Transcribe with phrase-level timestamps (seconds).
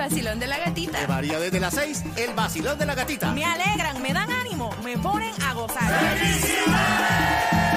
[0.00, 1.06] vacilón de la gatita.
[1.06, 3.32] Varía desde las 6, el vacilón de la gatita.
[3.32, 5.92] Me alegran, me dan ánimo, me ponen a gozar.
[5.92, 7.69] El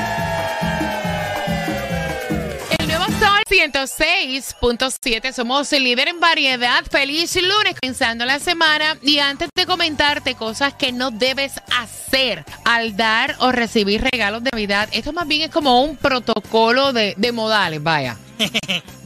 [3.23, 6.83] Sol 106.7, somos el líder en variedad.
[6.89, 8.97] Feliz lunes, comenzando la semana.
[9.01, 14.49] Y antes de comentarte cosas que no debes hacer al dar o recibir regalos de
[14.51, 18.17] Navidad, esto más bien es como un protocolo de, de modales, vaya.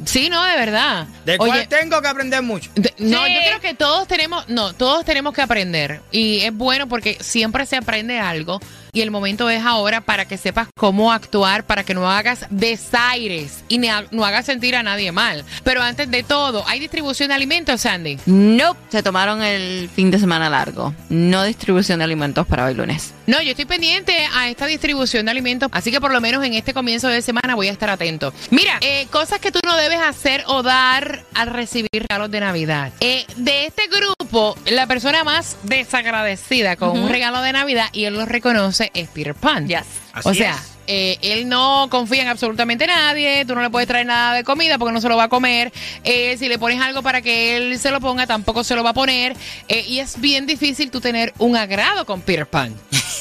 [0.06, 1.06] Sí, no, de verdad.
[1.26, 2.70] De cual tengo que aprender mucho.
[2.76, 3.34] De- No, Sí.
[3.34, 6.02] yo creo que todos tenemos, no, todos tenemos que aprender.
[6.12, 8.62] Y es bueno porque siempre se aprende algo.
[8.98, 13.64] Y el momento es ahora para que sepas cómo actuar, para que no hagas desaires
[13.68, 15.46] y no hagas sentir a nadie mal.
[15.64, 18.18] Pero antes de todo, ¿hay distribución de alimentos, Sandy?
[18.26, 20.96] No, se tomaron el fin de semana largo.
[21.10, 23.14] No distribución de alimentos para hoy lunes.
[23.28, 26.56] No, yo estoy pendiente a esta distribución de alimentos, así que por lo menos en
[26.56, 28.34] este comienzo de semana voy a estar atento.
[28.50, 32.94] Mira, eh, cosas que tú no debes hacer o dar al recibir regalos de Navidad.
[33.02, 38.14] Eh, de este grupo, la persona más desagradecida con un regalo de Navidad, y él
[38.14, 39.68] lo reconoce, es Peter Pan.
[39.68, 39.82] Yes.
[40.14, 40.78] Así o sea, es.
[40.88, 44.78] eh, él no confía en absolutamente nadie, tú no le puedes traer nada de comida
[44.78, 45.72] porque no se lo va a comer.
[46.04, 48.92] Eh, si le pones algo para que él se lo ponga, tampoco se lo va
[48.92, 49.36] a poner.
[49.68, 52.76] Eh, y es bien difícil tú tener un agrado con Peter Pan.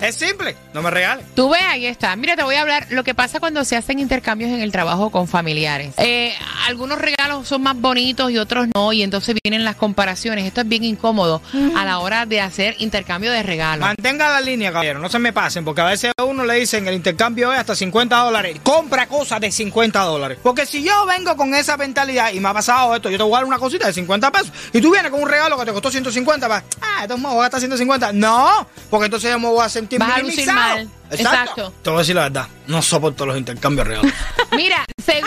[0.00, 1.26] es simple, no me regales.
[1.34, 2.14] Tú ves, ahí está.
[2.16, 5.10] Mira, te voy a hablar lo que pasa cuando se hacen intercambios en el trabajo
[5.10, 5.94] con familiares.
[5.98, 6.34] Eh,
[6.66, 10.44] algunos regalos son más bonitos y otros no, y entonces vienen las comparaciones.
[10.44, 11.42] Esto es bien incómodo
[11.76, 13.86] a la hora de hacer intercambio de regalos.
[13.86, 16.86] Mantenga la línea, caballero, no se me pasen, porque a veces a uno le dicen
[16.88, 18.60] el intercambio es hasta 50 dólares.
[18.62, 20.38] Compra cosas de 50 dólares.
[20.42, 23.34] Porque si yo vengo con esa mentalidad y me ha pasado esto, yo te voy
[23.34, 25.72] a dar una cosita de 50 pesos y tú vienes con un regalo que te
[25.72, 28.12] costó 150, va, ah, entonces me voy a gastar 150.
[28.12, 30.58] No, porque entonces me voy a sentir Vas a lucir minimizado.
[30.76, 30.88] mal.
[31.10, 31.72] Exacto.
[31.82, 34.12] Te voy a decir la verdad, no soporto los intercambios regalos.
[34.56, 35.21] Mira, según,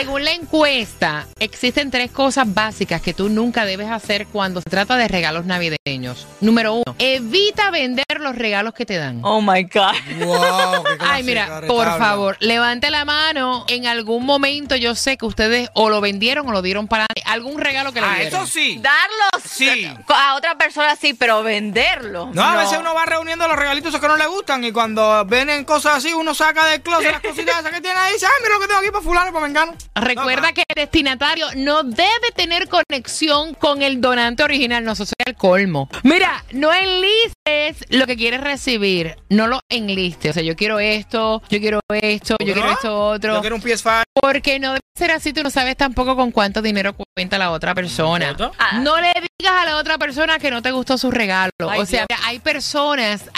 [0.00, 4.96] según la encuesta, existen tres cosas básicas que tú nunca debes hacer cuando se trata
[4.96, 6.26] de regalos navideños.
[6.40, 9.20] Número uno, evita vender los regalos que te dan.
[9.22, 9.92] Oh my God.
[10.26, 13.64] wow, qué Ay, mira, por favor, levante la mano.
[13.68, 17.60] En algún momento yo sé que ustedes o lo vendieron o lo dieron para algún
[17.60, 18.42] regalo que le Ah, dieron.
[18.42, 18.78] eso sí.
[18.80, 19.86] Darlos Sí.
[20.08, 22.30] a otra persona sí, pero venderlo.
[22.32, 25.64] No, a veces uno va reuniendo los regalitos que no le gustan y cuando vienen
[25.64, 28.32] cosas así, uno saca del closet las cositas esas que tiene ahí y dice, ay,
[28.42, 29.74] mira lo que tengo aquí para fulano y para mengano.
[29.94, 35.04] Recuerda No, que el destinatario no debe tener conexión con el donante original, no eso
[35.04, 35.88] sería el colmo.
[36.02, 40.30] Mira, no enlistes lo que quieres recibir, no lo enlistes.
[40.30, 42.72] O sea, yo quiero esto, yo quiero esto, yo quiero ¿No?
[42.72, 43.34] esto otro.
[43.34, 44.02] Yo quiero un PS5.
[44.20, 47.74] Porque no debe ser así, tú no sabes tampoco con cuánto dinero cuenta la otra
[47.74, 48.36] persona.
[48.58, 48.78] Ah.
[48.80, 51.50] No le digas a la otra persona que no te gustó su regalo.
[51.68, 53.30] Ay, o sea, hay personas,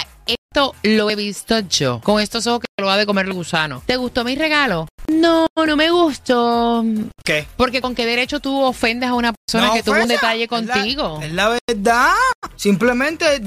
[0.53, 3.83] esto lo he visto yo, con estos ojos que lo va de comer el gusano.
[3.87, 4.87] ¿Te gustó mi regalo?
[5.11, 6.85] No, no me gustó.
[7.25, 7.47] ¿Qué?
[7.57, 10.51] Porque con qué derecho tú ofendes a una persona No que tuvo un detalle es
[10.51, 11.21] la- contigo.
[11.23, 12.11] Es la, verdad.
[12.57, 13.41] Simplemente, es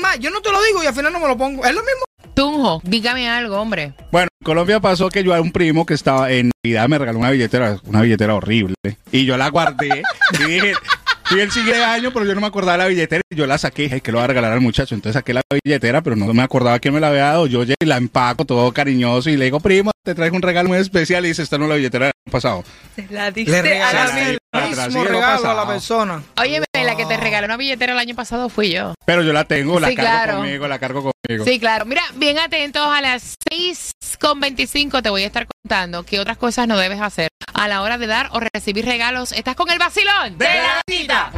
[0.00, 1.66] más, yo no te lo digo y al final no me lo pongo.
[1.66, 2.04] Es lo mismo.
[2.34, 3.92] Tunjo, dígame algo, hombre.
[4.10, 7.18] Bueno, en Colombia pasó que yo a un primo que estaba en Navidad me regaló
[7.18, 8.74] una billetera, una billetera horrible.
[9.12, 10.02] Y yo la guardé.
[10.40, 10.72] y dije,
[11.28, 13.22] fui el siguiente año, pero yo no me acordaba de la billetera.
[13.30, 14.94] Y yo la saqué, dije que lo voy a regalar al muchacho.
[14.94, 17.46] Entonces saqué la billetera, pero no me acordaba quién me la había dado.
[17.46, 20.68] Yo llegué y la empaco todo cariñoso y le digo, primo, te traigo un regalo
[20.68, 21.24] muy especial.
[21.24, 22.64] Y dice, esta no es la billetera del año pasado.
[23.10, 26.22] La Le regalaste la- la- mismo regalo a la persona.
[26.40, 26.60] Oye,
[26.98, 28.92] que te regaló una billetera el año pasado fui yo.
[29.06, 30.36] Pero yo la tengo, la Sí, cargo claro.
[30.38, 31.44] conmigo, la cargo conmigo.
[31.44, 31.86] Sí, claro.
[31.86, 36.36] Mira, bien atentos a las 6 con 25 te voy a estar contando qué otras
[36.36, 39.32] cosas no debes hacer a la hora de dar o recibir regalos.
[39.32, 40.36] ¿Estás con el vacilón?
[40.36, 41.32] De la gatita.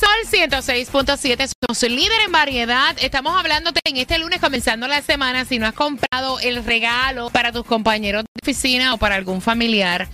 [0.00, 0.08] Sol
[0.48, 2.96] 106.7, somos el líder en variedad.
[3.02, 5.44] Estamos hablándote en este lunes comenzando la semana.
[5.44, 10.08] Si no has comprado el regalo para tus compañeros de oficina o para algún familiar,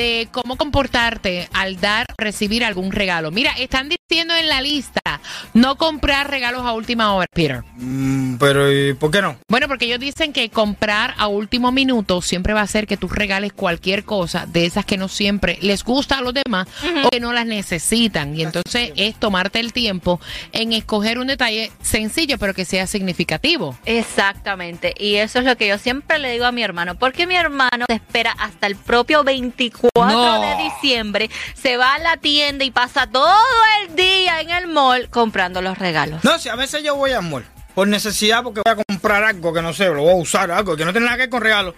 [0.00, 3.30] de cómo comportarte al dar o recibir algún regalo.
[3.30, 5.20] Mira, están diciendo en la lista
[5.52, 7.62] no comprar regalos a última hora, Peter.
[7.76, 9.36] Mm, pero ¿y por qué no?
[9.48, 13.08] Bueno, porque ellos dicen que comprar a último minuto siempre va a hacer que tú
[13.08, 16.66] regales cualquier cosa de esas que no siempre les gusta a los demás
[17.04, 18.34] o que no las necesitan.
[18.34, 20.20] Y entonces es tomarte el tiempo
[20.52, 23.76] en escoger un detalle sencillo pero que sea significativo.
[23.86, 27.36] Exactamente, y eso es lo que yo siempre le digo a mi hermano, porque mi
[27.36, 30.40] hermano se espera hasta el propio 24 No.
[30.40, 33.32] de diciembre, se va a la tienda y pasa todo
[33.82, 36.24] el día en el mall comprando los regalos.
[36.24, 37.44] No, si a veces yo voy al mall
[37.74, 40.76] por necesidad porque voy a comprar algo que no sé, lo voy a usar, algo
[40.76, 41.74] que no tiene nada que ver con regalos.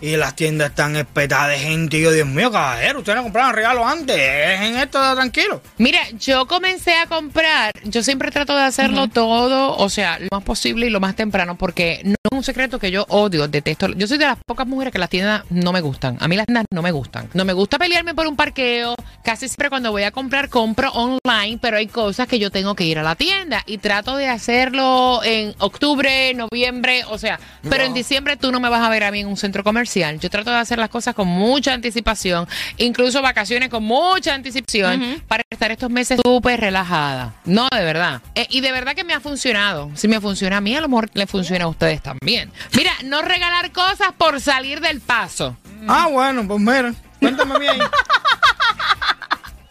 [0.00, 1.98] Y las tiendas están espetadas de gente.
[1.98, 4.16] Y yo, Dios mío, caballero, ustedes no compraban regalos antes.
[4.16, 5.62] En esto tranquilo.
[5.78, 10.42] Mira, yo comencé a comprar, yo siempre trato de hacerlo todo, o sea, lo más
[10.42, 13.88] posible y lo más temprano, porque no es un secreto que yo odio, detesto.
[13.94, 16.18] Yo soy de las pocas mujeres que las tiendas no me gustan.
[16.20, 17.30] A mí las tiendas no me gustan.
[17.32, 18.94] No me gusta pelearme por un parqueo.
[19.24, 22.84] Casi siempre cuando voy a comprar, compro online, pero hay cosas que yo tengo que
[22.84, 27.94] ir a la tienda y trato de hacerlo en octubre, noviembre, o sea, pero en
[27.94, 29.85] diciembre tú no me vas a ver a mí en un centro comercial.
[30.20, 32.46] Yo trato de hacer las cosas con mucha anticipación,
[32.76, 37.34] incluso vacaciones con mucha anticipación, para estar estos meses súper relajada.
[37.44, 38.20] No, de verdad.
[38.34, 39.90] Eh, y de verdad que me ha funcionado.
[39.94, 42.50] Si me funciona a mí, a lo mejor le funciona a ustedes también.
[42.74, 45.56] Mira, no regalar cosas por salir del paso.
[45.88, 47.76] Ah, bueno, pues mira, cuéntame bien.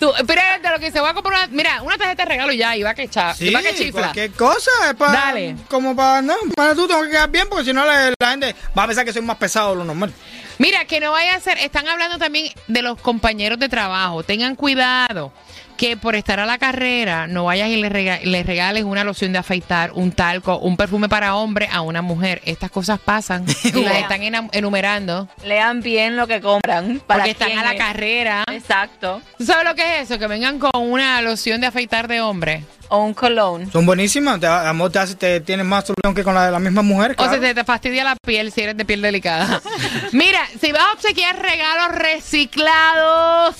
[0.05, 2.75] Tú, espérate, lo que se va a comprar una, mira, una tarjeta de regalo ya,
[2.77, 4.01] y va que echa, y Sí, va que chifla.
[4.01, 5.11] cualquier cosa es para.
[5.13, 5.55] Dale.
[5.67, 6.21] Como para.
[6.21, 8.87] No, para tú tengo que quedar bien porque si no la, la gente va a
[8.87, 10.13] pensar que soy más pesado de lo normal.
[10.59, 14.21] Mira, que no vaya a ser, están hablando también de los compañeros de trabajo.
[14.23, 15.33] Tengan cuidado
[15.75, 19.31] que por estar a la carrera no vayas y le, rega- le regales una loción
[19.33, 22.41] de afeitar, un talco, un perfume para hombre a una mujer.
[22.45, 26.99] Estas cosas pasan y las están enumerando Lean bien lo que compran.
[27.05, 27.79] Para porque están a la es.
[27.79, 28.43] carrera.
[28.51, 29.21] Exacto.
[29.37, 30.19] ¿Tú sabes lo que es eso?
[30.19, 32.63] Que vengan con una loción de afeitar de hombre.
[32.87, 33.65] O un cologne.
[33.71, 34.39] Son buenísimas.
[34.39, 37.15] Te, amor, te, hace, te tienes más solución que con la de las mismas mujeres.
[37.17, 37.31] O claro.
[37.31, 39.59] sea, te, te fastidia la piel si eres de piel delicada.
[40.11, 43.55] Mira, si vas a obsequiar regalos reciclados,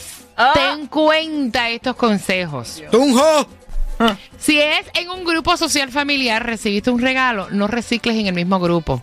[0.54, 2.84] Ten cuenta estos consejos.
[2.92, 3.48] Tunjo.
[4.38, 8.60] Si es en un grupo social familiar, recibiste un regalo, no recicles en el mismo
[8.60, 9.02] grupo.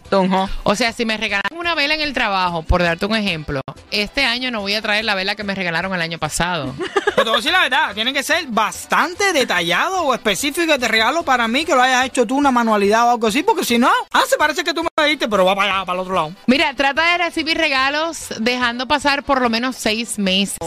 [0.62, 3.60] O sea, si me regalaron una vela en el trabajo, por darte un ejemplo,
[3.90, 6.74] este año no voy a traer la vela que me regalaron el año pasado.
[7.04, 10.88] Pero te voy a decir la verdad, tienen que ser bastante detallados o específicos de
[10.88, 13.78] regalo para mí que lo hayas hecho tú una manualidad o algo así, porque si
[13.78, 16.14] no, ah, se parece que tú me diste, pero va para allá, para el otro
[16.14, 16.32] lado.
[16.46, 20.58] Mira, trata de recibir regalos dejando pasar por lo menos seis meses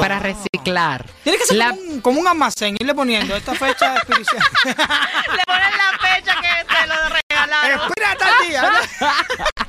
[0.00, 0.18] para
[0.58, 1.06] reciclar.
[1.24, 4.42] Tiene que ser La- como, un, como un almacén, irle poniendo esta fecha de expedición.
[4.64, 4.74] Le
[5.46, 7.80] ponen la fecha que te lo regalaron.
[7.88, 8.62] Espera tal día.
[8.62, 9.08] ¿no?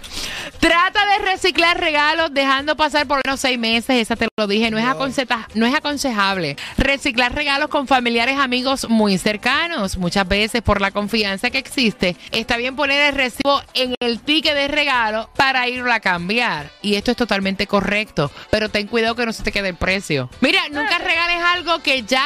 [0.60, 4.78] Trata de reciclar regalos dejando pasar por unos seis meses, esa te lo dije, no
[4.78, 6.58] es, aconseja- no es aconsejable.
[6.78, 12.58] Reciclar regalos con familiares, amigos muy cercanos, muchas veces por la confianza que existe, está
[12.58, 16.70] bien poner el recibo en el ticket de regalo para irlo a cambiar.
[16.82, 20.30] Y esto es totalmente correcto, pero ten cuidado que no se te quede el precio.
[20.42, 22.26] Mira, nunca regales algo que ya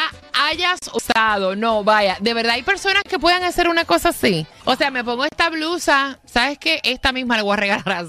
[0.50, 1.56] hayas usado.
[1.56, 4.48] No, vaya, de verdad hay personas que puedan hacer una cosa así.
[4.66, 6.80] O sea, me pongo esta blusa, ¿sabes qué?
[6.84, 8.04] Esta misma la voy a regalar a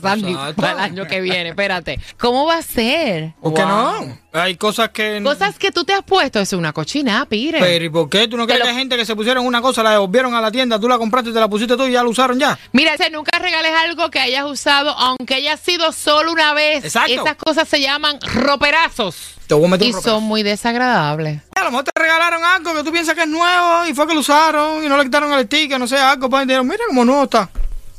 [0.57, 1.51] Para el año que viene.
[1.51, 1.99] Espérate.
[2.19, 3.33] ¿Cómo va a ser?
[3.41, 3.71] ¿Por qué Wow.
[4.07, 4.19] no?
[4.33, 5.21] Hay cosas que...
[5.23, 7.61] Cosas que tú te has puesto, es una cochina, pire.
[7.61, 8.27] Pero ¿y por qué?
[8.27, 10.51] ¿Tú no crees que hay gente que se pusieron una cosa, la devolvieron a la
[10.51, 12.59] tienda, tú la compraste y te la pusiste tú y ya la usaron ya?
[12.73, 16.85] Mira, si nunca regales algo que hayas usado, aunque haya sido solo una vez.
[16.85, 17.13] Exacto.
[17.13, 19.35] Esas cosas se llaman roperazos.
[19.47, 20.15] Te voy a meter Y un ropazo.
[20.17, 21.43] son muy desagradables.
[21.55, 24.15] A lo mejor te regalaron algo que tú piensas que es nuevo y fue que
[24.15, 26.83] lo usaron y no le quitaron el ticket, no sé, algo, pues y dijeron, mira
[26.89, 27.49] cómo nuevo está.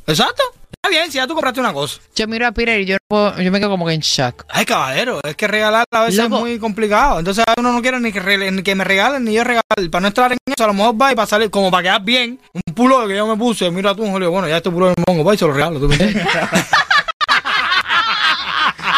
[0.08, 0.44] Exacto.
[0.86, 2.00] Está bien, si ya tú compraste una cosa.
[2.16, 4.46] Yo miro a Peter y yo, no puedo- yo me quedo como que en shock.
[4.50, 6.36] Ay, caballero, es que regalar a veces Loco.
[6.36, 7.18] es muy complicado.
[7.18, 9.64] Entonces uno no quiere ni que, re- ni que me regalen ni yo regalar.
[9.90, 12.02] Para no estar en eso, a lo mejor va y para salir, como para quedar
[12.04, 15.04] bien, un pulo que yo me puse, mira tú, Julio, bueno, ya este pulo me
[15.04, 16.24] pongo, va y se lo regalo, ¿tú me entiendes?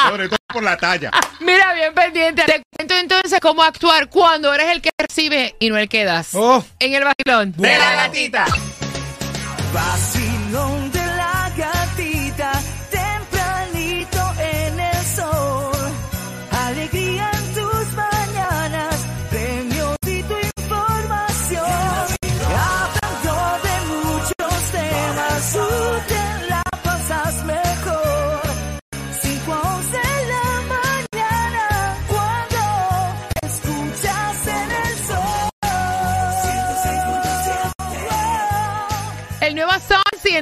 [0.10, 1.12] Sobre todo por la talla.
[1.40, 2.44] Mira, bien pendiente.
[2.44, 6.30] Te cuento entonces cómo actuar cuando eres el que recibe y no el que das.
[6.34, 6.64] Oh.
[6.80, 7.54] En el vacilón.
[7.58, 8.46] De la gatita.
[9.74, 10.87] Vacilón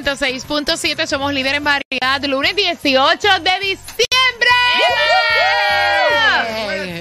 [0.04, 1.06] 106.7.
[1.06, 2.22] Somos líderes en variedad.
[2.28, 4.06] Lunes 18 de diciembre.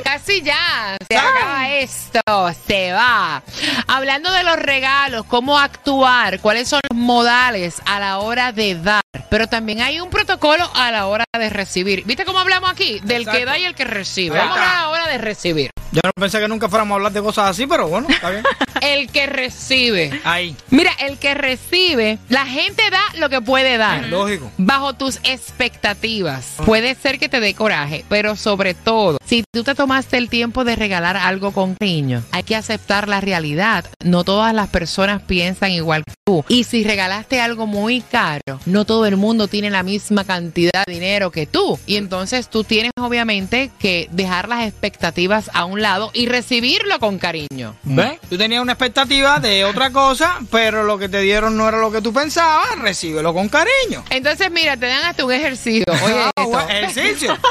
[0.01, 0.95] Casi ya.
[1.05, 2.21] Se acaba esto.
[2.65, 3.43] se va.
[3.87, 9.01] Hablando de los regalos, cómo actuar, cuáles son los modales a la hora de dar.
[9.29, 12.05] Pero también hay un protocolo a la hora de recibir.
[12.05, 13.01] ¿Viste cómo hablamos aquí?
[13.03, 14.37] Del que da y el que recibe.
[14.37, 15.71] Vamos a hablar ahora de recibir.
[15.95, 18.43] Yo no pensé que nunca fuéramos a hablar de cosas así, pero bueno, está bien.
[18.81, 20.19] El que recibe.
[20.25, 20.53] Ahí.
[20.69, 24.05] Mira, el que recibe, la gente da lo que puede dar.
[24.07, 24.51] Lógico.
[24.57, 26.57] Bajo tus expectativas.
[26.65, 30.65] Puede ser que te dé coraje, pero sobre todo, si tú te tomaste el tiempo
[30.65, 33.85] de regalar algo con cariño, hay que aceptar la realidad.
[34.03, 36.43] No todas las personas piensan igual que tú.
[36.49, 40.93] Y si regalaste algo muy caro, no todo el mundo tiene la misma cantidad de
[40.93, 41.79] dinero que tú.
[41.85, 47.18] Y entonces tú tienes obviamente que dejar las expectativas a un lado y recibirlo con
[47.20, 47.75] cariño.
[47.84, 48.20] ¿Ves?
[48.30, 51.92] Tú tenías una expectativa de otra cosa, pero lo que te dieron no era lo
[51.92, 54.04] que tú pensabas, recíbelo con cariño.
[54.10, 55.86] Entonces, mira, te dan hasta un ejercicio.
[56.04, 56.50] Oye, Ah, esto.
[56.50, 57.36] bueno, ejercicio.
[57.36, 57.42] ¿Tú,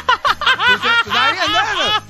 [0.81, 2.03] tú estás viendo eso?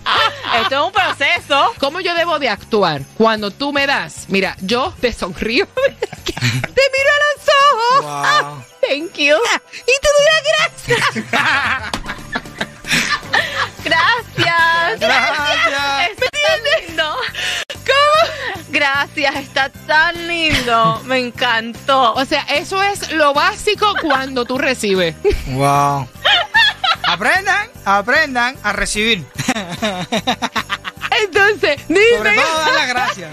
[0.63, 1.73] Esto es un proceso.
[1.81, 4.27] ¿Cómo yo debo de actuar cuando tú me das?
[4.29, 8.05] Mira, yo te sonrío, te miro a los ojos.
[8.45, 8.65] Wow.
[8.89, 9.37] Thank you.
[9.37, 10.41] Y te doy la
[11.31, 11.91] gracia.
[13.85, 15.01] Gracias.
[15.01, 16.11] Gracias.
[16.11, 17.17] Está tan lindo.
[17.87, 18.63] ¿Cómo?
[18.69, 21.01] Gracias, está tan lindo.
[21.05, 22.15] Me encantó.
[22.15, 25.15] O sea, eso es lo básico cuando tú recibes.
[25.49, 26.09] Wow.
[27.07, 29.25] Aprendan, aprendan a recibir.
[31.25, 33.31] Entonces, Sobre dice, todo dar las gracias.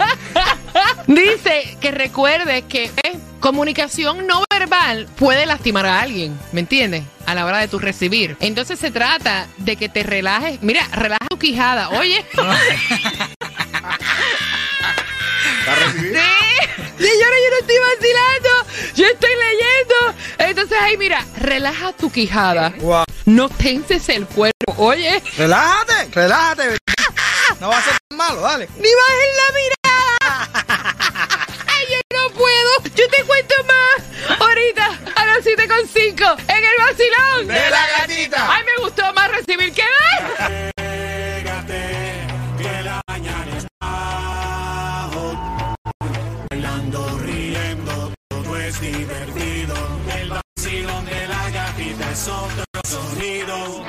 [1.06, 7.04] dice que recuerdes que eh, comunicación no verbal puede lastimar a alguien, ¿me entiendes?
[7.26, 8.36] A la hora de tu recibir.
[8.40, 10.62] Entonces se trata de que te relajes.
[10.62, 11.90] Mira, relaja tu quijada.
[11.90, 12.24] Oye.
[15.62, 18.48] Sí, señora, yo no estoy vacilando.
[18.94, 20.14] Yo estoy leyendo.
[20.38, 22.72] Entonces, ahí, mira, relaja tu quijada.
[22.80, 23.04] Wow.
[23.26, 24.74] No tenses el cuerpo.
[24.76, 26.78] Oye, Relájate, relájate.
[27.62, 28.68] No va a ser tan malo, dale.
[28.76, 30.66] ni bajes la mirada.
[31.68, 32.82] Ay, yo no puedo.
[32.96, 37.46] Yo te cuento más ahorita a las 7.5 en el vacilón.
[37.46, 38.52] De la gatita.
[38.52, 40.72] Ay, me gustó más recibir que dar.
[40.74, 42.26] Pégate,
[42.58, 45.38] que la mañana está hot.
[46.50, 49.74] Bailando, riendo, todo es divertido.
[50.20, 53.81] El vacilón de la gatita es otro sonido.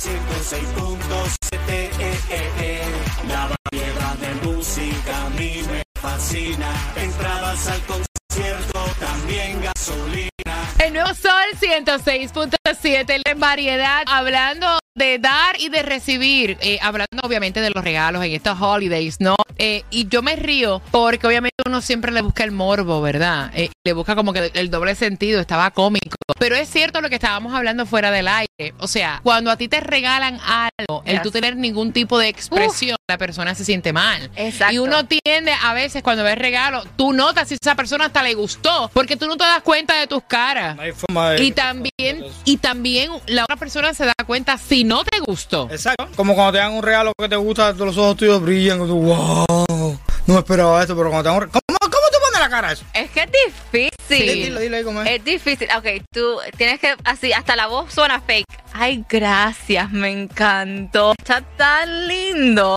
[0.00, 1.68] 106.7.
[1.68, 1.90] eh,
[2.30, 2.80] eh, eh.
[3.28, 6.68] La variedad de música a mí me fascina.
[6.96, 10.30] Entradas al concierto, también gasolina.
[10.78, 17.60] El nuevo Sol 106.7 en variedad, hablando de dar y de recibir, eh, hablando obviamente
[17.60, 19.36] de los regalos en estos holidays, ¿no?
[19.62, 23.50] Eh, y yo me río porque obviamente uno siempre le busca el morbo, ¿verdad?
[23.54, 26.16] Eh, le busca como que el doble sentido, estaba cómico.
[26.38, 28.74] Pero es cierto lo que estábamos hablando fuera del aire.
[28.78, 32.96] O sea, cuando a ti te regalan algo, el tú tener ningún tipo de expresión,
[33.10, 34.30] la persona se siente mal.
[34.36, 34.74] Exacto.
[34.74, 38.34] Y uno tiende a veces cuando ves regalo, tú notas si esa persona hasta le
[38.34, 40.76] gustó, porque tú no te das cuenta de tus caras.
[40.76, 41.42] No hay forma de...
[41.42, 45.68] Y también, y también la otra persona se da cuenta si no te gustó.
[45.70, 46.08] Exacto.
[46.14, 48.82] Como cuando te dan un regalo que te gusta, los ojos tuyos brillan.
[48.82, 51.60] y tú, wow, no me esperaba esto, pero cuando te dan un regalo...
[51.66, 52.84] ¿Cómo, ¿Cómo tú pones la cara a eso?
[52.94, 53.30] Es que es
[53.72, 53.89] difícil.
[54.16, 54.22] Sí.
[54.22, 55.06] Ahí es.
[55.06, 55.68] Es difícil.
[55.76, 58.46] Ok, tú tienes que, así, hasta la voz suena fake.
[58.72, 61.14] Ay, gracias, me encantó.
[61.18, 62.76] Está tan lindo.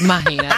[0.00, 0.54] Imagínate.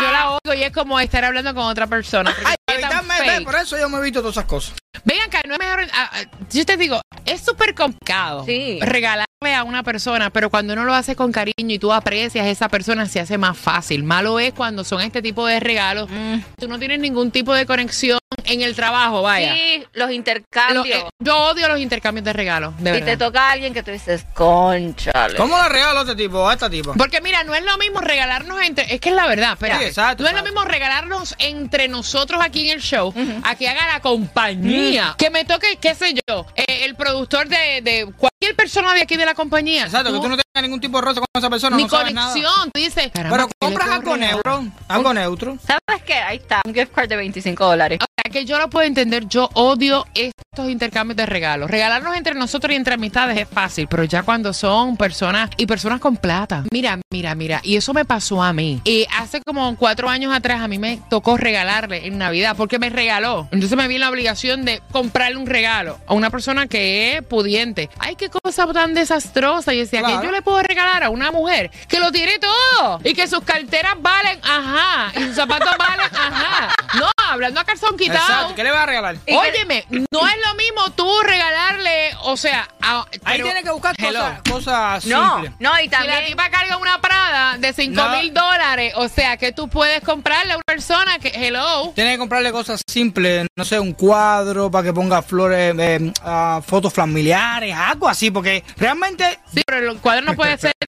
[0.00, 2.34] Yo la oigo y es como estar hablando con otra persona.
[2.44, 3.44] Ay, fake.
[3.44, 4.74] por eso yo me evito todas esas cosas.
[5.04, 5.86] Ven acá, no es mejor.
[5.92, 8.78] ah, ah, yo te digo, es súper complicado Sí.
[8.82, 12.48] regalarle a una persona, pero cuando uno lo hace con cariño y tú aprecias a
[12.48, 14.02] esa persona, se hace más fácil.
[14.02, 16.08] Malo es cuando son este tipo de regalos.
[16.10, 16.38] Mm.
[16.58, 19.54] Tú no tienes ningún tipo de conexión en el trabajo, vaya.
[19.54, 20.86] Sí, los Lo- intercambios.
[20.88, 23.06] eh, yo odio los intercambios de regalos, de y verdad.
[23.06, 25.36] te toca a alguien que tú dices, conchale.
[25.36, 26.94] ¿Cómo le regalo a este tipo, a esta tipa?
[26.94, 29.78] Porque mira, no es lo mismo regalarnos entre, es que es la verdad, espera.
[29.78, 33.12] Sí, exacto, no es lo mismo regalarnos entre nosotros aquí en el show,
[33.44, 37.80] a que haga la compañía, que me toque, qué sé yo, eh, el productor de,
[37.82, 38.12] de
[38.46, 39.84] cualquier persona de aquí de la compañía.
[39.84, 42.14] Exacto, que tú no tengas ningún tipo de roce con esa persona, ni no sabes
[42.14, 42.32] nada.
[42.32, 42.70] conexión.
[42.72, 45.58] Tú dices, caramba, Pero ¿qué le compras algo neutro, algo neutro.
[45.66, 46.14] ¿Sabes qué?
[46.14, 47.98] Ahí está, un gift card de 25 dólares.
[48.30, 51.70] Que yo lo puedo entender, yo odio estos intercambios de regalos.
[51.70, 56.00] Regalarnos entre nosotros y entre amistades es fácil, pero ya cuando son personas y personas
[56.00, 56.64] con plata.
[56.70, 58.80] Mira, mira, mira, y eso me pasó a mí.
[58.84, 62.90] Y hace como cuatro años atrás a mí me tocó regalarle en Navidad porque me
[62.90, 63.48] regaló.
[63.52, 67.88] Entonces me vi la obligación de comprarle un regalo a una persona que es pudiente.
[67.98, 69.72] Ay, qué cosa tan desastrosa.
[69.72, 70.20] Y decía, Claro.
[70.20, 73.40] que yo le puedo regalar a una mujer que lo tiene todo y que sus
[73.44, 76.74] carteras valen, ajá, y sus zapatos valen, ajá.
[76.98, 78.15] No, hablando a calzón quitado.
[78.16, 78.54] Exacto.
[78.54, 79.16] ¿Qué le vas a regalar?
[79.26, 84.40] Óyeme, no es lo mismo tú regalarle, o sea, a- Ahí tienes que buscar cosas,
[84.50, 85.52] cosas No, simples.
[85.60, 86.26] no, y Si la también.
[86.26, 88.16] tipa carga una Prada de 5 No.
[88.16, 92.18] mil dólares, o sea, que tú puedes comprarle a una persona que, hello, Tienes que
[92.18, 97.74] comprarle cosas simples, no sé, un cuadro para que ponga flores, eh, ah, fotos familiares,
[97.76, 99.38] algo así, porque realmente...
[99.52, 100.72] sí, pero el cuadro no puede ser...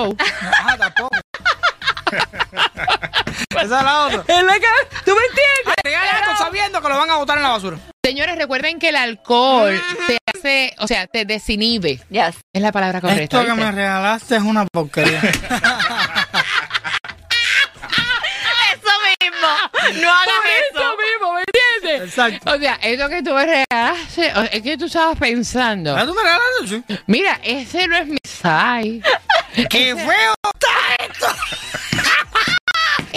[0.00, 1.10] Ah, tampoco.
[2.12, 4.24] Esa es la otra.
[4.26, 4.66] Es la que-
[5.04, 5.74] ¿Tú me entiendes?
[5.84, 7.78] Regala esto sabiendo que lo van a botar en la basura.
[8.04, 12.00] Señores, recuerden que el alcohol te hace, o sea, te desinhibe.
[12.10, 12.36] Yes.
[12.52, 13.22] Es la palabra correcta.
[13.22, 13.64] Esto que ¿viste?
[13.64, 15.20] me regalaste es una porquería.
[18.72, 19.48] Eso mismo.
[20.02, 20.78] No hagas Por eso.
[20.80, 22.08] eso mismo, ¿me entiendes?
[22.08, 22.52] Exacto.
[22.52, 25.96] O sea, eso que tú me regalaste, o- es que tú estabas pensando.
[25.96, 26.82] ¿Ah, tú me regalaste?
[26.88, 26.98] Sí.
[27.06, 29.02] Mira, ese no es mi size.
[29.68, 30.34] ¡Qué feo!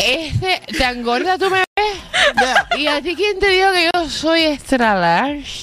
[0.05, 1.97] Ese, tan gorda tú me ves.
[2.39, 2.67] Ya.
[2.77, 5.61] ¿Y a ti quién te dijo que yo soy extra large?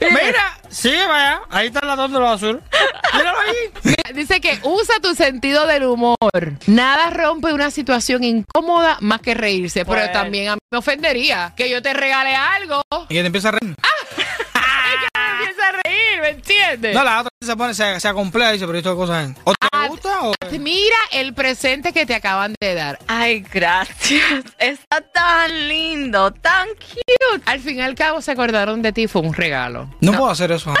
[0.00, 1.40] Mira, sí, vaya.
[1.50, 2.58] Ahí está la tonta de la basura.
[3.14, 3.54] Míralo ahí.
[3.84, 6.16] Mira, dice que usa tu sentido del humor.
[6.66, 9.84] Nada rompe una situación incómoda más que reírse.
[9.84, 10.12] Pero Pues.
[10.12, 13.52] también a mí me ofendería que yo te regale algo Y que te empieza a
[13.52, 13.74] reír.
[13.74, 14.22] y
[15.68, 16.94] empieza a reír, ¿me entiendes?
[16.94, 19.30] No, la otra se pone, se, se acomplea y dice, pero esto de cosas.
[19.44, 20.32] ¿O te Ah, gusta o.?
[20.58, 22.98] Mira el presente que te acaban de dar.
[23.08, 24.44] Ay, gracias.
[24.58, 27.42] Está tan lindo, tan cute.
[27.46, 29.88] Al fin y al cabo se acordaron de ti, fue un regalo.
[30.00, 30.72] No puedo hacer eso.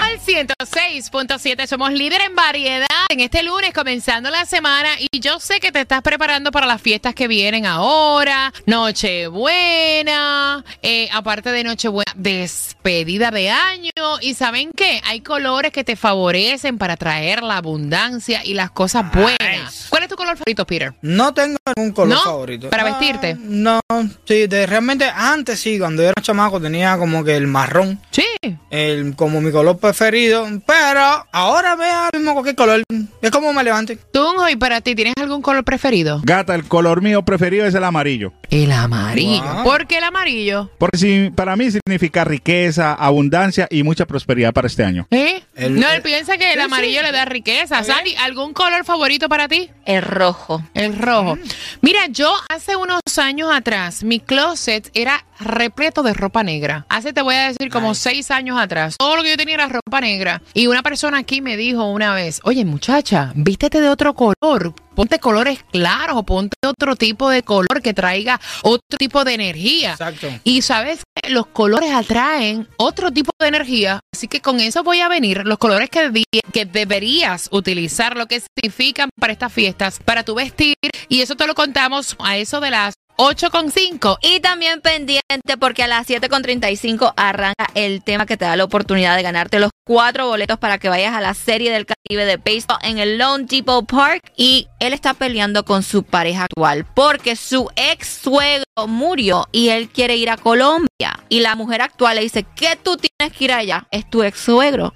[0.00, 5.60] Al 106.7 somos líder en variedad en este lunes comenzando la semana y yo sé
[5.60, 12.12] que te estás preparando para las fiestas que vienen ahora, Nochebuena, eh, aparte de Nochebuena,
[12.14, 13.90] despedida de año
[14.20, 15.00] y ¿saben qué?
[15.04, 19.86] Hay colores que te favorecen para traer la abundancia y las cosas buenas.
[19.90, 20.92] ¿Cuál es tu color favorito, Peter?
[21.02, 22.22] No tengo ningún color ¿No?
[22.24, 22.70] favorito.
[22.70, 23.36] ¿Para Ah, vestirte?
[23.40, 23.80] No,
[24.26, 28.24] sí, de, realmente antes sí, cuando yo era chamaco tenía como que el marrón, Sí.
[28.70, 32.82] El, como mi color preferido, pero ahora vea mismo cualquier color.
[33.22, 33.98] Es como me levante.
[34.12, 36.20] Tunjo, ¿y para ti tienes algún color preferido?
[36.22, 38.32] Gata, el color mío preferido es el amarillo.
[38.50, 39.42] El amarillo.
[39.42, 39.64] Wow.
[39.64, 40.70] ¿Por qué el amarillo?
[40.78, 45.06] Porque si, para mí significa riqueza, abundancia y mucha prosperidad para este año.
[45.10, 45.42] ¿Eh?
[45.54, 47.06] El- no, él piensa que el amarillo sí.
[47.06, 47.84] le da riqueza.
[47.84, 49.70] Sandy, ¿algún color favorito para ti?
[49.84, 50.62] El rojo.
[50.74, 51.36] El rojo.
[51.82, 56.86] Mira, yo hace unos años atrás, mi closet era repleto de ropa negra.
[56.88, 58.96] Hace, te voy a decir, como seis años atrás.
[58.98, 60.42] Todo lo que yo tenía era ropa negra.
[60.54, 64.74] Y una persona aquí me dijo una vez, oye muchacha, vístete de otro color.
[64.98, 69.92] Ponte colores claros o ponte otro tipo de color que traiga otro tipo de energía.
[69.92, 70.26] Exacto.
[70.42, 74.98] Y sabes que los colores atraen otro tipo de energía, así que con eso voy
[74.98, 80.24] a venir los colores que, que deberías utilizar, lo que significan para estas fiestas, para
[80.24, 80.74] tu vestir,
[81.08, 84.18] y eso te lo contamos a eso de las 8.5.
[84.22, 89.16] Y también pendiente porque a las 7.35 arranca el tema que te da la oportunidad
[89.16, 92.78] de ganarte los cuatro boletos para que vayas a la Serie del Caribe de Baseball
[92.82, 94.32] en el Lone Depot Park.
[94.36, 99.88] Y él está peleando con su pareja actual porque su ex suegro murió y él
[99.88, 100.88] quiere ir a Colombia.
[101.28, 103.86] Y la mujer actual le dice que tú tienes que ir allá.
[103.90, 104.94] Es tu ex suegro.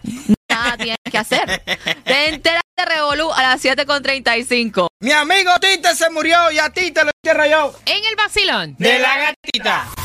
[0.48, 1.62] Nada tienes que hacer.
[2.04, 4.91] Te enteras de Revolú a las 7.35.
[5.02, 7.74] Mi amigo Tite se murió y a ti te lo entierro yo.
[7.86, 8.76] En el vacilón.
[8.78, 10.01] De la gatita.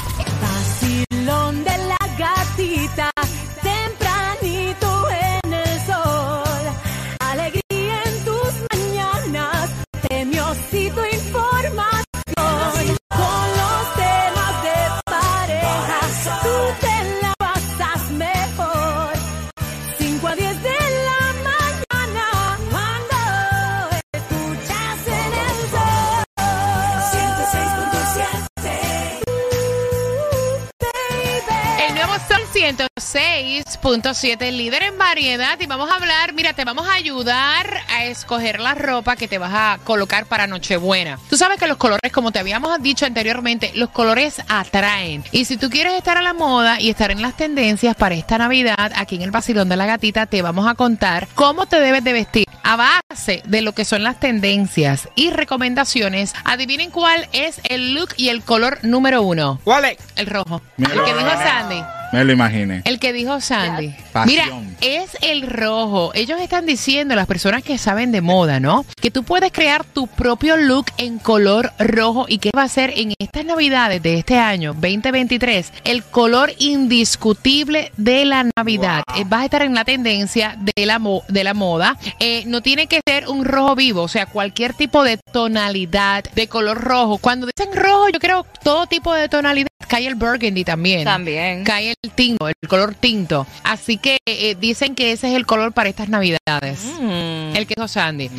[32.57, 35.59] 106.7, líder en variedad.
[35.59, 39.37] Y vamos a hablar, mira, te vamos a ayudar a escoger la ropa que te
[39.37, 41.19] vas a colocar para Nochebuena.
[41.29, 45.23] Tú sabes que los colores, como te habíamos dicho anteriormente, los colores atraen.
[45.31, 48.39] Y si tú quieres estar a la moda y estar en las tendencias para esta
[48.39, 52.03] Navidad, aquí en el Basilón de la Gatita, te vamos a contar cómo te debes
[52.03, 56.33] de vestir a base de lo que son las tendencias y recomendaciones.
[56.43, 59.59] Adivinen cuál es el look y el color número uno.
[59.63, 59.97] ¿Cuál es?
[60.15, 60.63] El rojo.
[60.77, 60.93] Mira.
[60.93, 61.83] El que dijo Sandy.
[62.13, 62.81] Me lo imaginé.
[62.85, 63.93] El que dijo Sandy.
[64.25, 64.45] Mira,
[64.81, 66.11] es el rojo.
[66.15, 68.85] Ellos están diciendo, las personas que saben de moda, ¿no?
[69.01, 72.93] Que tú puedes crear tu propio look en color rojo y que va a ser
[72.95, 79.03] en estas navidades de este año 2023 el color indiscutible de la Navidad.
[79.15, 81.97] Eh, Vas a estar en la tendencia de la, mo- de la moda.
[82.19, 86.47] Eh, no tiene que ser un rojo vivo, o sea, cualquier tipo de tonalidad de
[86.47, 87.17] color rojo.
[87.17, 89.66] Cuando dicen rojo, yo creo todo tipo de tonalidad.
[89.87, 91.03] Cae el burgundy también.
[91.03, 91.63] También.
[91.63, 93.47] Cae el tinto, el color tinto.
[93.63, 96.79] Así que eh, dicen que ese es el color para estas navidades.
[96.99, 97.55] Mm.
[97.55, 98.29] El que dijo Sandy.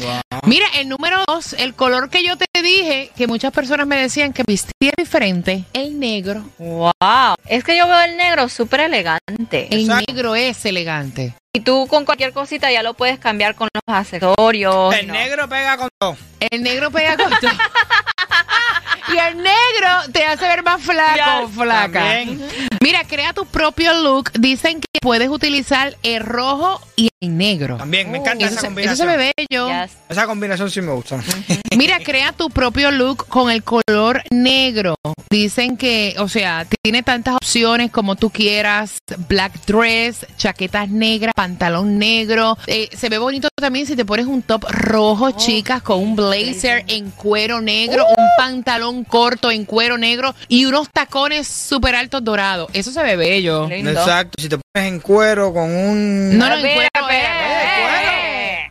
[0.47, 4.33] Mira, el número dos, el color que yo te dije, que muchas personas me decían
[4.33, 6.45] que vestía diferente, el negro.
[6.59, 7.35] Wow.
[7.47, 9.69] Es que yo veo el negro súper elegante.
[9.71, 10.05] El Exacto.
[10.13, 11.35] negro es elegante.
[11.55, 14.95] Y tú con cualquier cosita ya lo puedes cambiar con los accesorios.
[14.95, 15.15] El ¿no?
[15.15, 16.17] negro pega con todo.
[16.51, 17.51] El negro pega con todo.
[19.15, 21.55] y el negro te hace ver más flaco, Yes.
[21.57, 22.01] flaca.
[22.01, 22.49] También.
[22.83, 24.31] Mira, crea tu propio look.
[24.33, 27.79] Dicen que puedes utilizar el rojo y el negro.
[27.79, 29.09] También, me encanta Eso, esa se- eso combinación.
[29.11, 29.69] se ve bello.
[29.69, 29.93] Yes.
[30.11, 31.19] Esa combinación sí me gusta.
[31.77, 34.95] Mira, crea tu propio look con el color negro.
[35.31, 38.99] Dicen que, o sea, tiene tantas opciones como tú quieras.
[39.29, 42.59] Black dress, chaquetas negras, pantalón negro.
[42.67, 46.85] Eh, se ve bonito también si te pones un top rojo, chicas, con un blazer
[46.89, 52.69] en cuero negro, un pantalón corto en cuero negro y unos tacones súper altos dorados.
[52.73, 53.69] Eso se ve bello.
[53.69, 53.93] Lindo.
[53.93, 54.33] Exacto.
[54.37, 56.37] Si te pones en cuero con un...
[56.37, 58.69] No, no, en cuero, eh.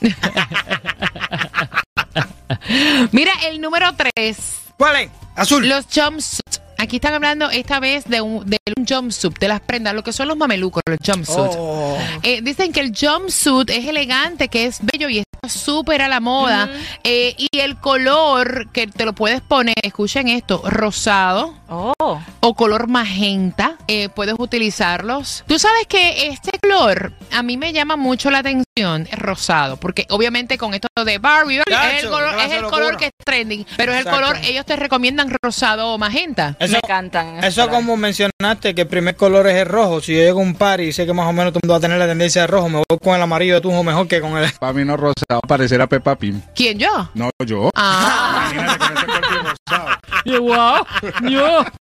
[3.10, 4.36] Mira, el número 3.
[4.78, 5.10] ¿Cuál es?
[5.34, 5.68] Azul.
[5.68, 6.59] Los jumpsuits.
[6.80, 10.14] Aquí están hablando esta vez de un, de un jumpsuit, de las prendas, lo que
[10.14, 11.54] son los mamelucos, los jumpsuits.
[11.58, 11.98] Oh.
[12.22, 16.20] Eh, dicen que el jumpsuit es elegante, que es bello y está súper a la
[16.20, 16.70] moda.
[17.04, 22.20] Eh, y el color que te lo puedes poner, escuchen esto, rosado Oh.
[22.40, 25.44] o color magenta, eh, puedes utilizarlos.
[25.46, 30.58] Tú sabes que este color a mí me llama mucho la atención, rosado, porque obviamente
[30.58, 34.00] con esto de Barbie, es el color, es el color que es trending, pero es
[34.00, 34.26] el Exacto.
[34.26, 36.56] color, ellos te recomiendan rosado o magenta.
[36.70, 37.28] Eso, encantan.
[37.38, 37.76] esos eso colores.
[37.76, 40.00] como mencionaste, que el primer color es el rojo.
[40.00, 41.72] Si yo llego a un par y sé que más o menos todo el mundo
[41.74, 44.06] va a tener la tendencia de rojo, me voy con el amarillo de tunjo mejor
[44.08, 44.50] que con el...
[44.58, 46.40] Para mí no rosado, parecer a Peppa Pim.
[46.54, 47.10] ¿Quién yo?
[47.14, 47.70] No, yo.
[47.74, 49.90] Ah, Imagínate con ese cuerpo rosado.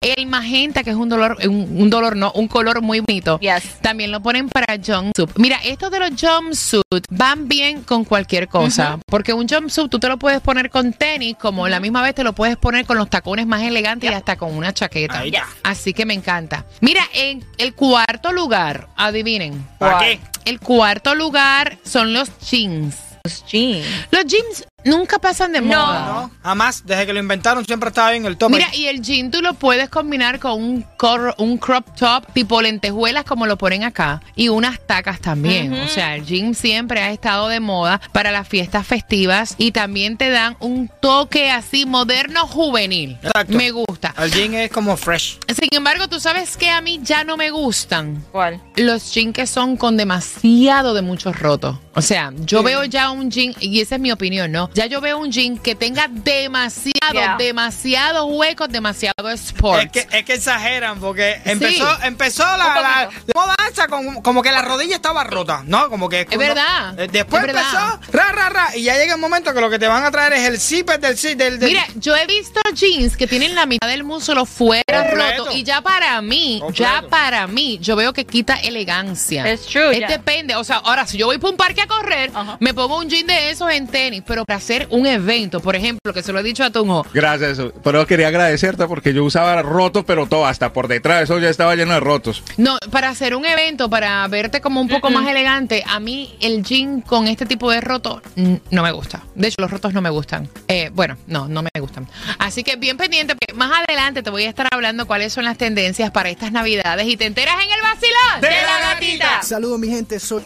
[0.01, 3.39] el magenta, que es un dolor, un, un dolor, no, un color muy bonito.
[3.39, 3.79] Yes.
[3.81, 5.29] También lo ponen para jumpsuit.
[5.37, 8.99] Mira, estos de los jumpsuit van bien con cualquier cosa.
[9.07, 12.23] Porque un jumpsuit tú te lo puedes poner con tenis, como la misma vez te
[12.23, 15.19] lo puedes poner con los tacones más elegantes y hasta con una chaqueta.
[15.19, 15.47] Ahí está.
[15.63, 16.65] Así que me encanta.
[16.81, 19.67] Mira, en el cuarto lugar, adivinen.
[19.79, 20.19] ¿Para qué?
[20.45, 22.95] El cuarto lugar son los jeans.
[23.23, 23.87] Los jeans.
[24.11, 25.85] Los jeans nunca pasan de No.
[25.85, 26.05] moda.
[26.05, 26.83] No, jamás.
[26.85, 28.51] Desde que lo inventaron siempre estaba bien el top.
[28.51, 32.61] Mira, y el jean tú lo puedes combinar con un, cor- un crop top tipo
[32.61, 35.73] lentejuelas como lo ponen acá y unas tacas también.
[35.73, 40.17] O sea, el jean siempre ha estado de moda para las fiestas festivas y también
[40.17, 43.17] te dan un toque así moderno juvenil.
[43.23, 43.53] Exacto.
[43.57, 44.13] Me gusta.
[44.17, 45.39] El jean es como fresh.
[45.47, 48.61] Sin embargo, tú sabes que a mí ya no me gustan ¿Cuál?
[48.75, 51.77] los jeans que son con demasiado de muchos rotos.
[51.95, 54.69] O sea, yo veo ya un jean, y esa es mi opinión, ¿no?
[54.75, 57.37] Ya yo veo un jean que tenga demasiado, Yeah.
[57.37, 59.83] demasiados huecos, demasiado sport.
[59.83, 62.01] Es que, es que exageran porque empezó, Sí.
[62.03, 65.89] empezó la, la, la moda esa con, como que la rodilla estaba rota, ¿no?
[65.89, 67.63] Como que Es verdad, Eh, Después es verdad.
[68.01, 70.11] empezó ra, ra, ra, y ya llega un momento que lo que te van a
[70.11, 73.55] traer es el zipper del zip del, del- Mira, yo he visto jeans que tienen
[73.55, 75.45] la mitad del muslo fuera Completo.
[75.45, 79.51] roto y ya para mí, ya para mí, yo veo que quita elegancia.
[79.53, 80.07] It's true, Es ya.
[80.07, 83.07] depende, o sea, ahora si yo voy para un parque a correr, me pongo un
[83.09, 86.39] jean de esos en tenis, pero para hacer un evento, por ejemplo, que se lo
[86.39, 87.59] he dicho a Tunjo, Gracias.
[87.83, 91.23] Pero quería agradecerte porque yo usaba rotos, pero todo, hasta por detrás.
[91.23, 92.43] Eso ya estaba lleno de rotos.
[92.57, 96.63] No, para hacer un evento, para verte como un poco más elegante, a mí el
[96.63, 99.21] jean con este tipo de roto no me gusta.
[99.35, 100.49] De hecho, los rotos no me gustan.
[100.67, 102.07] Eh, bueno, no, no me gustan.
[102.39, 105.59] Así que bien pendiente, porque más adelante te voy a estar hablando cuáles son las
[105.59, 109.43] tendencias para estas navidades y te enteras en el vacilón De la gatita.
[109.43, 110.43] Saludos mi gente, soy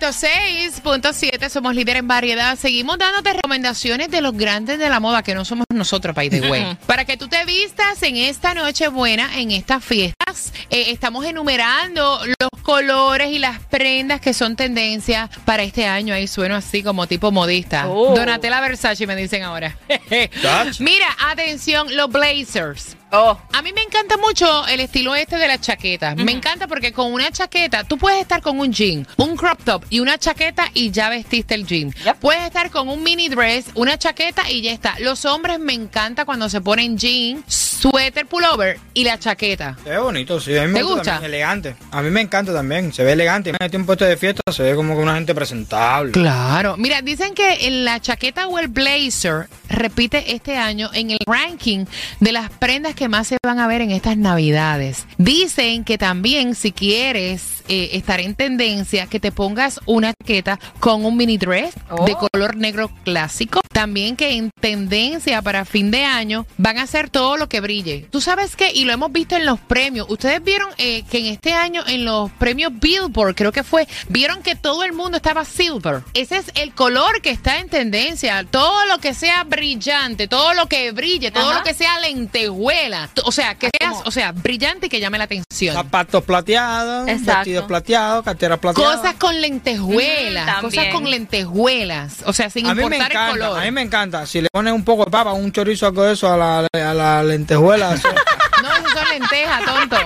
[0.00, 2.56] 106.7, somos líder en variedad.
[2.58, 6.40] Seguimos dándote recomendaciones de los grandes de la moda, que no somos nosotros, by the
[6.50, 6.78] way.
[6.86, 12.20] Para que tú te vistas en esta noche buena, en estas fiestas, eh, estamos enumerando
[12.24, 16.14] los colores y las prendas que son tendencia para este año.
[16.14, 17.88] Ahí sueno así como tipo modista.
[17.88, 18.16] Oh.
[18.16, 19.76] Donatella Versace me dicen ahora.
[20.78, 22.96] Mira, atención, los blazers.
[23.14, 23.38] Oh.
[23.52, 26.16] A mí me encanta mucho el estilo este de las chaquetas.
[26.16, 29.84] Me encanta porque con una chaqueta tú puedes estar con un jean, un crop top
[29.90, 31.92] y una chaqueta y ya vestiste el jean.
[31.92, 32.16] Yep.
[32.16, 34.98] Puedes estar con un mini dress, una chaqueta y ya está.
[35.00, 39.76] Los hombres me encanta cuando se ponen jean, suéter pullover y la chaqueta.
[39.84, 40.56] Es bonito, sí.
[40.56, 41.02] A mí me ¿Te gusta?
[41.02, 41.76] también, elegante.
[41.90, 42.94] A mí me encanta también.
[42.94, 43.50] Se ve elegante.
[43.50, 46.12] En este tiempo este de fiesta se ve como que una gente presentable.
[46.12, 46.76] Claro.
[46.78, 51.86] Mira, dicen que en la chaqueta o el blazer repite este año en el ranking
[52.20, 55.06] de las prendas que más se van a ver en estas navidades.
[55.18, 61.04] Dicen que también si quieres eh, estar en tendencia, que te pongas una chaqueta con
[61.04, 62.04] un mini dress Oh.
[62.04, 63.60] de color negro clásico.
[63.72, 68.06] También que en tendencia para fin de año van a hacer todo lo que brille.
[68.10, 71.26] Tú sabes que, y lo hemos visto en los premios, ustedes vieron eh, que en
[71.26, 75.44] este año en los premios Billboard, creo que fue, vieron que todo el mundo estaba
[75.44, 76.02] silver.
[76.14, 78.44] Ese es el color que está en tendencia.
[78.50, 81.58] Todo lo que sea brillante, todo lo que brille, todo Ajá.
[81.58, 83.10] lo que sea lentejuela.
[83.24, 85.74] O sea, que seas, o sea, brillante y que llame la atención.
[85.74, 87.51] Zapatos plateados, Exacto.
[87.52, 88.96] Vestidos plateados, carteras plateadas.
[88.96, 92.16] Cosas con lentejuelas, Ujú, cosas con lentejuelas.
[92.26, 93.58] O sea, sin a importar el color.
[93.58, 94.26] a mí me encanta.
[94.26, 96.94] Si le pones un poco de papa, un chorizo, algo de eso a la, a
[96.94, 97.94] la lentejuela.
[97.94, 98.08] eso-
[98.62, 99.96] No, esas son lentejas, tonto.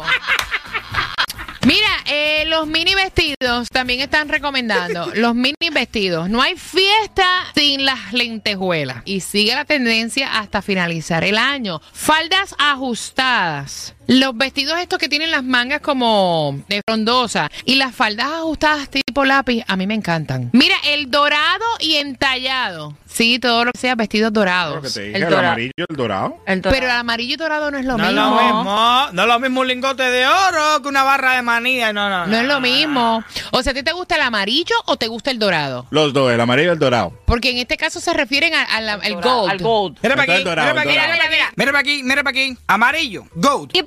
[1.66, 5.10] Mira, eh, los mini vestidos también están recomendando.
[5.16, 6.30] Los mini vestidos.
[6.30, 7.26] No hay fiesta
[7.56, 9.02] sin las lentejuelas.
[9.04, 11.80] Y sigue la tendencia hasta finalizar el año.
[11.92, 13.96] Faldas ajustadas.
[14.06, 19.24] Los vestidos estos que tienen las mangas como de frondosa y las faldas ajustadas tipo
[19.24, 20.50] lápiz, a mí me encantan.
[20.52, 22.96] Mira, el dorado y entallado.
[23.16, 24.92] Sí, todo lo que sea vestidos Lo que dorados.
[24.92, 25.46] te dije, El el, dorado.
[25.52, 26.36] amarillo, el dorado.
[26.46, 28.30] El Pero el amarillo y dorado no es lo no es mismo.
[28.30, 29.06] lo mismo.
[29.12, 31.92] No es lo mismo un lingote de oro que una barra de manía.
[31.94, 33.24] No, no, No es lo mismo.
[33.52, 35.86] O sea, ¿a ti te gusta el amarillo o te gusta el dorado?
[35.90, 37.12] Los dos, el amarillo y el dorado.
[37.24, 39.50] Porque en este caso se refieren al dorado, gold.
[39.50, 39.98] al gold.
[40.02, 41.12] Mira para aquí, dorado, mira para aquí, dorado.
[41.16, 42.58] mira para aquí, mira para aquí, mira para aquí.
[42.66, 43.70] Amarillo, gold.
[43.72, 43.82] ¿Y